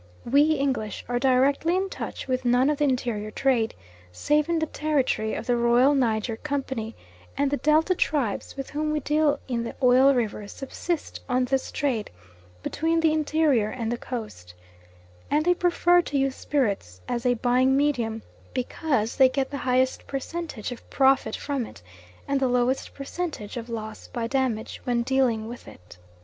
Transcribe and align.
We 0.25 0.53
English 0.53 1.05
are 1.07 1.19
directly 1.19 1.75
in 1.75 1.87
touch 1.87 2.27
with 2.27 2.43
none 2.43 2.71
of 2.71 2.79
the 2.79 2.85
interior 2.85 3.29
trade 3.29 3.75
save 4.11 4.49
in 4.49 4.57
the 4.57 4.65
territory 4.65 5.35
of 5.35 5.45
the 5.45 5.55
Royal 5.55 5.93
Niger 5.93 6.37
Company, 6.37 6.95
and 7.37 7.51
the 7.51 7.57
Delta 7.57 7.93
tribes 7.93 8.57
with 8.57 8.71
whom 8.71 8.89
we 8.91 8.99
deal 8.99 9.39
in 9.47 9.61
the 9.63 9.75
Oil 9.83 10.15
Rivers 10.15 10.53
subsist 10.53 11.19
on 11.29 11.45
this 11.45 11.71
trade 11.71 12.09
between 12.63 12.99
the 12.99 13.13
interior 13.13 13.69
and 13.69 13.91
the 13.91 13.97
Coast, 13.99 14.55
and 15.29 15.45
they 15.45 15.53
prefer 15.53 16.01
to 16.01 16.17
use 16.17 16.35
spirits 16.35 16.99
as 17.07 17.23
a 17.23 17.35
buying 17.35 17.77
medium 17.77 18.23
because 18.55 19.17
they 19.17 19.29
get 19.29 19.51
the 19.51 19.57
highest 19.69 20.07
percentage 20.07 20.71
of 20.71 20.89
profit 20.89 21.35
from 21.35 21.63
it, 21.67 21.83
and 22.27 22.39
the 22.39 22.47
lowest 22.47 22.95
percentage 22.95 23.55
of 23.55 23.69
loss 23.69 24.07
by 24.07 24.25
damage 24.25 24.81
when 24.83 25.03
dealing 25.03 25.47
with 25.47 25.67
it. 25.67 25.99